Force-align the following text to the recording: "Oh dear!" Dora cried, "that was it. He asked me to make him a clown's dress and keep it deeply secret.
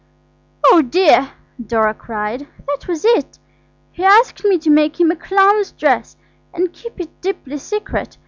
"Oh 0.65 0.81
dear!" 0.81 1.29
Dora 1.63 1.93
cried, 1.93 2.47
"that 2.65 2.87
was 2.87 3.05
it. 3.05 3.37
He 3.91 4.03
asked 4.03 4.43
me 4.43 4.57
to 4.57 4.69
make 4.71 4.99
him 4.99 5.11
a 5.11 5.15
clown's 5.15 5.71
dress 5.73 6.17
and 6.55 6.73
keep 6.73 6.99
it 6.99 7.21
deeply 7.21 7.59
secret. 7.59 8.17